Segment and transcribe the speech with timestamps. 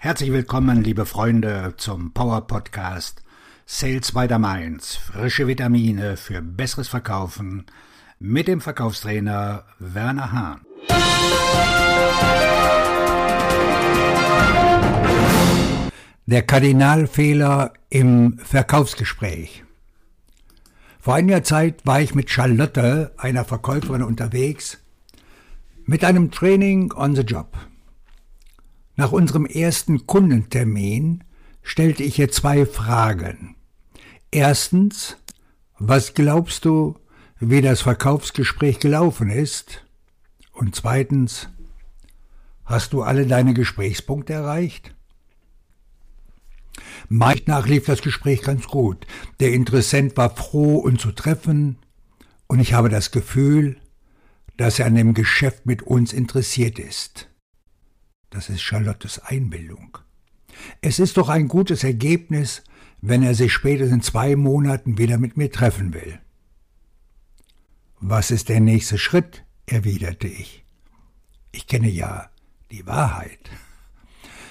[0.00, 3.20] Herzlich willkommen, liebe Freunde, zum Power Podcast
[3.66, 4.94] Sales by the Mainz.
[4.94, 7.66] Frische Vitamine für besseres Verkaufen
[8.20, 10.60] mit dem Verkaufstrainer Werner Hahn.
[16.26, 19.64] Der Kardinalfehler im Verkaufsgespräch.
[21.00, 24.78] Vor einiger Zeit war ich mit Charlotte, einer Verkäuferin, unterwegs,
[25.86, 27.48] mit einem Training on the Job.
[28.98, 31.22] Nach unserem ersten Kundentermin
[31.62, 33.54] stellte ich ihr zwei Fragen.
[34.32, 35.18] Erstens,
[35.78, 36.96] was glaubst du,
[37.38, 39.86] wie das Verkaufsgespräch gelaufen ist?
[40.52, 41.48] Und zweitens,
[42.64, 44.96] hast du alle deine Gesprächspunkte erreicht?
[47.08, 49.06] Meist nach lief das Gespräch ganz gut.
[49.38, 51.78] Der Interessent war froh, uns zu treffen,
[52.48, 53.76] und ich habe das Gefühl,
[54.56, 57.28] dass er an dem Geschäft mit uns interessiert ist.
[58.30, 59.98] Das ist Charlottes Einbildung.
[60.80, 62.62] Es ist doch ein gutes Ergebnis,
[63.00, 66.18] wenn er sich spätestens in zwei Monaten wieder mit mir treffen will.
[68.00, 69.44] Was ist der nächste Schritt?
[69.66, 70.64] erwiderte ich.
[71.52, 72.30] Ich kenne ja
[72.70, 73.50] die Wahrheit.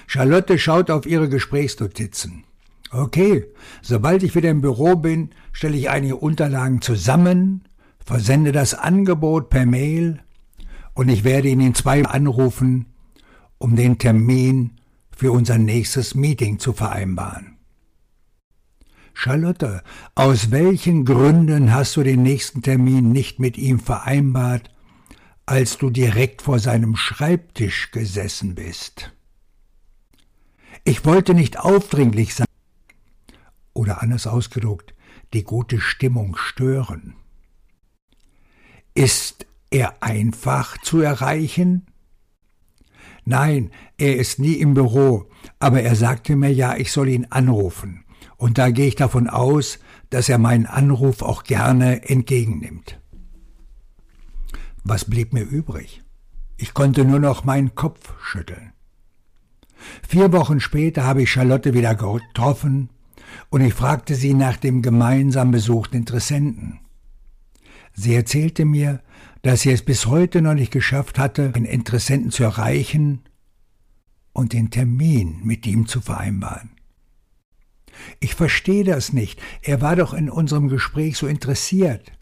[0.06, 2.44] Charlotte schaut auf ihre Gesprächsnotizen.
[2.90, 3.44] Okay,
[3.82, 7.64] sobald ich wieder im Büro bin, stelle ich einige Unterlagen zusammen,
[8.04, 10.20] versende das Angebot per Mail
[10.94, 12.86] und ich werde ihn in zwei anrufen,
[13.58, 14.78] um den Termin
[15.10, 17.58] für unser nächstes Meeting zu vereinbaren.
[19.14, 19.82] Charlotte,
[20.14, 24.70] aus welchen Gründen hast du den nächsten Termin nicht mit ihm vereinbart,
[25.44, 29.12] als du direkt vor seinem Schreibtisch gesessen bist?
[30.84, 32.46] Ich wollte nicht aufdringlich sein
[33.74, 34.94] oder anders ausgedruckt,
[35.32, 37.14] die gute Stimmung stören.
[38.94, 41.86] Ist er einfach zu erreichen?
[43.28, 48.02] Nein, er ist nie im Büro, aber er sagte mir ja, ich soll ihn anrufen.
[48.38, 52.98] Und da gehe ich davon aus, dass er meinen Anruf auch gerne entgegennimmt.
[54.82, 56.02] Was blieb mir übrig?
[56.56, 58.72] Ich konnte nur noch meinen Kopf schütteln.
[60.08, 62.88] Vier Wochen später habe ich Charlotte wieder getroffen
[63.50, 66.80] und ich fragte sie nach dem gemeinsam besuchten Interessenten.
[68.00, 69.02] Sie erzählte mir,
[69.42, 73.22] dass sie es bis heute noch nicht geschafft hatte, einen Interessenten zu erreichen
[74.32, 76.70] und den Termin mit ihm zu vereinbaren.
[78.20, 79.42] Ich verstehe das nicht.
[79.62, 82.12] Er war doch in unserem Gespräch so interessiert.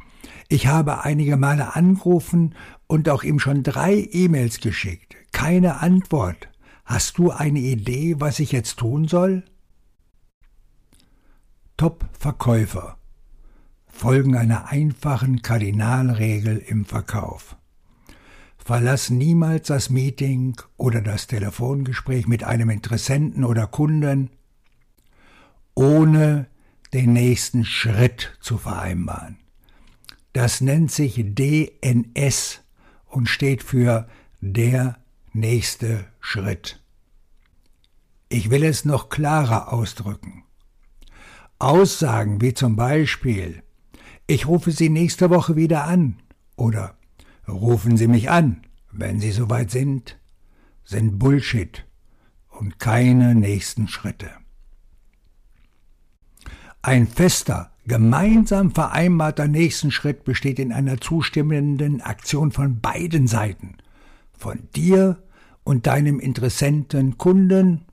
[0.48, 2.54] Ich habe einige Male angerufen
[2.86, 5.14] und auch ihm schon drei E-Mails geschickt.
[5.32, 6.48] Keine Antwort.
[6.86, 9.44] Hast du eine Idee, was ich jetzt tun soll?
[11.76, 12.95] Top-Verkäufer
[13.96, 17.56] folgen einer einfachen Kardinalregel im Verkauf.
[18.58, 24.30] Verlass niemals das Meeting oder das Telefongespräch mit einem Interessenten oder Kunden,
[25.74, 26.46] ohne
[26.92, 29.38] den nächsten Schritt zu vereinbaren.
[30.32, 32.60] Das nennt sich DNS
[33.06, 34.06] und steht für
[34.40, 34.98] der
[35.32, 36.80] nächste Schritt.
[38.28, 40.42] Ich will es noch klarer ausdrücken.
[41.58, 43.62] Aussagen wie zum Beispiel
[44.26, 46.16] ich rufe Sie nächste Woche wieder an.
[46.56, 46.96] Oder
[47.48, 50.18] rufen Sie mich an, wenn Sie soweit sind,
[50.84, 51.84] sind Bullshit
[52.48, 54.30] und keine nächsten Schritte.
[56.82, 63.76] Ein fester, gemeinsam vereinbarter nächsten Schritt besteht in einer zustimmenden Aktion von beiden Seiten,
[64.32, 65.22] von dir
[65.64, 67.84] und deinem Interessenten Kunden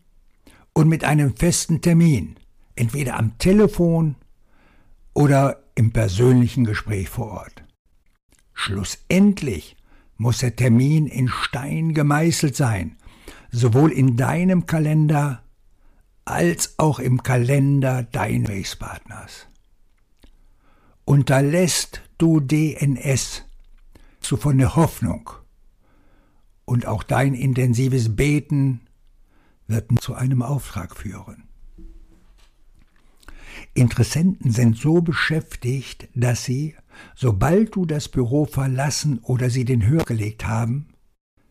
[0.74, 2.36] und mit einem festen Termin,
[2.76, 4.16] entweder am Telefon
[5.14, 7.64] oder im persönlichen Gespräch vor Ort.
[8.54, 9.76] Schlussendlich
[10.18, 12.98] muss der Termin in Stein gemeißelt sein,
[13.52, 15.44] sowohl in deinem Kalender
[16.26, 19.48] als auch im Kalender deines Gesprächspartners.
[21.06, 23.44] Unterlässt du DNS,
[24.22, 25.30] zu von der Hoffnung
[26.66, 28.82] und auch dein intensives Beten
[29.68, 31.50] wird zu einem Auftrag führen.
[33.74, 36.76] Interessenten sind so beschäftigt, dass sie,
[37.16, 40.90] sobald du das Büro verlassen oder sie den Hör gelegt haben,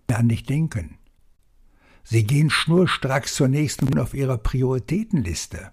[0.07, 0.99] an dich denken.
[2.05, 5.73] Sie gehen schnurstracks zur nächsten auf ihrer Prioritätenliste.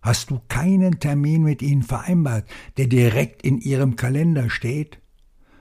[0.00, 4.98] Hast du keinen Termin mit ihnen vereinbart, der direkt in ihrem Kalender steht,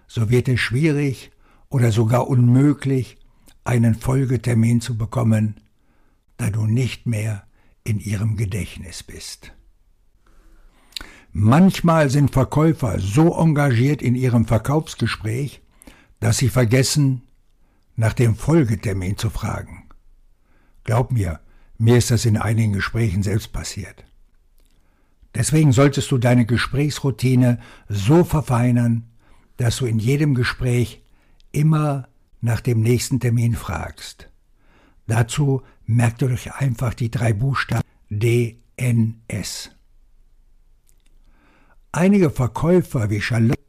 [0.07, 1.31] so wird es schwierig
[1.69, 3.17] oder sogar unmöglich,
[3.63, 5.59] einen Folgetermin zu bekommen,
[6.37, 7.45] da du nicht mehr
[7.83, 9.53] in ihrem Gedächtnis bist.
[11.33, 15.61] Manchmal sind Verkäufer so engagiert in ihrem Verkaufsgespräch,
[16.19, 17.23] dass sie vergessen,
[17.95, 19.89] nach dem Folgetermin zu fragen.
[20.83, 21.39] Glaub mir,
[21.77, 24.03] mir ist das in einigen Gesprächen selbst passiert.
[25.35, 29.09] Deswegen solltest du deine Gesprächsroutine so verfeinern,
[29.57, 31.01] dass du in jedem Gespräch
[31.51, 32.07] immer
[32.41, 34.30] nach dem nächsten Termin fragst.
[35.07, 39.71] Dazu merkt ihr euch einfach die drei Buchstaben DNS.
[41.91, 43.59] Einige Verkäufer wie Charlotte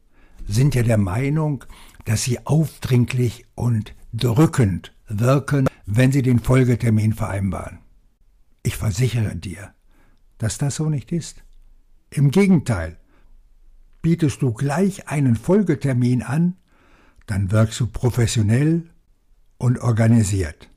[0.47, 1.65] sind ja der Meinung,
[2.05, 7.79] dass sie aufdringlich und drückend wirken, wenn sie den Folgetermin vereinbaren.
[8.61, 9.73] Ich versichere dir,
[10.37, 11.43] dass das so nicht ist.
[12.09, 12.97] Im Gegenteil,
[14.01, 16.57] bietest du gleich einen Folgetermin an,
[17.25, 18.89] dann wirkst du professionell
[19.57, 20.69] und organisiert.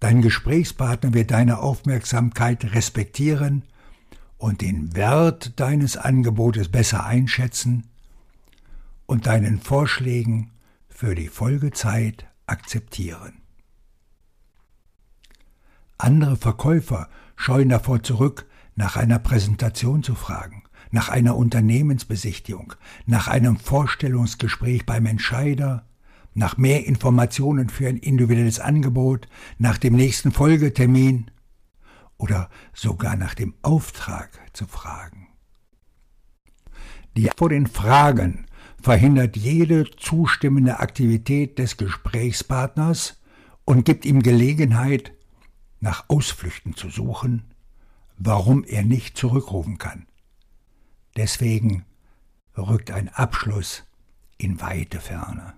[0.00, 3.62] Dein Gesprächspartner wird deine Aufmerksamkeit respektieren
[4.38, 7.88] und den Wert deines Angebotes besser einschätzen
[9.06, 10.50] und deinen Vorschlägen
[10.88, 13.40] für die Folgezeit akzeptieren.
[15.98, 22.74] Andere Verkäufer scheuen davor zurück, nach einer Präsentation zu fragen, nach einer Unternehmensbesichtigung,
[23.06, 25.85] nach einem Vorstellungsgespräch beim Entscheider,
[26.36, 29.26] nach mehr Informationen für ein individuelles Angebot,
[29.58, 31.30] nach dem nächsten Folgetermin
[32.18, 35.28] oder sogar nach dem Auftrag zu fragen.
[37.16, 38.46] Die vor den Fragen
[38.82, 43.18] verhindert jede zustimmende Aktivität des Gesprächspartners
[43.64, 45.12] und gibt ihm Gelegenheit,
[45.80, 47.44] nach Ausflüchten zu suchen,
[48.18, 50.06] warum er nicht zurückrufen kann.
[51.16, 51.84] Deswegen
[52.56, 53.84] rückt ein Abschluss
[54.36, 55.54] in weite Ferne.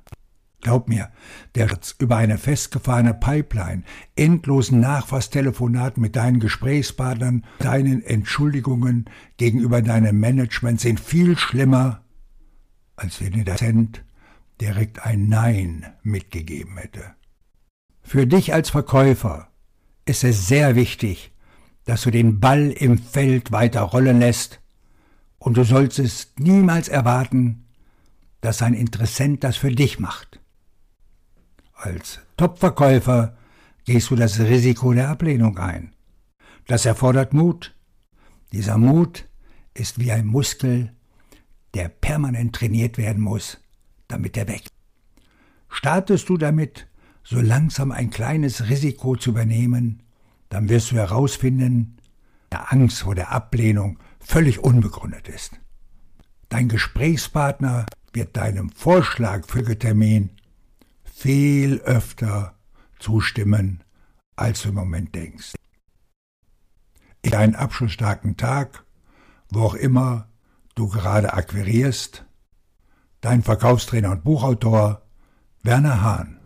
[0.69, 1.09] Glaub mir,
[1.55, 3.85] der über eine festgefahrene Pipeline,
[4.17, 9.07] endlosen Nachfasstelefonaten mit deinen Gesprächspartnern, deinen Entschuldigungen
[9.39, 12.03] gegenüber deinem Management sind viel schlimmer,
[12.97, 14.05] als wenn der Cent
[14.61, 17.15] direkt ein Nein mitgegeben hätte.
[18.03, 19.49] Für dich als Verkäufer
[20.05, 21.33] ist es sehr wichtig,
[21.87, 24.61] dass du den Ball im Feld weiter rollen lässt
[25.39, 27.65] und du solltest niemals erwarten,
[28.43, 30.38] dass ein Interessent das für dich macht.
[31.81, 33.37] Als Topverkäufer
[33.85, 35.93] gehst du das Risiko der Ablehnung ein.
[36.67, 37.77] Das erfordert Mut.
[38.53, 39.29] Dieser Mut
[39.75, 40.93] ist wie ein Muskel,
[41.75, 43.59] der permanent trainiert werden muss,
[44.09, 44.73] damit er wächst.
[45.69, 46.89] Startest du damit,
[47.23, 50.03] so langsam ein kleines Risiko zu übernehmen,
[50.49, 51.99] dann wirst du herausfinden,
[52.51, 55.53] der Angst vor der Ablehnung völlig unbegründet ist.
[56.49, 60.31] Dein Gesprächspartner wird deinem Vorschlag für Termin
[61.19, 62.55] viel öfter
[63.01, 63.83] zustimmen,
[64.37, 65.55] als du im Moment denkst.
[67.23, 68.85] In einen abschlussstarken Tag,
[69.51, 70.29] wo auch immer
[70.77, 72.25] du gerade akquirierst,
[73.21, 75.03] dein Verkaufstrainer und Buchautor
[75.65, 76.38] Werner Hahn.